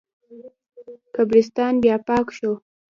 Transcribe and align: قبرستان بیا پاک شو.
قبرستان 1.15 1.73
بیا 1.83 1.95
پاک 2.07 2.27
شو. 2.37 2.51